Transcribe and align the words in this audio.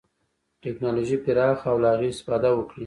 ټکنالوژي 0.63 1.17
پراخه 1.23 1.65
او 1.71 1.77
له 1.83 1.89
هغې 1.93 2.07
استفاده 2.11 2.49
وکړي. 2.53 2.79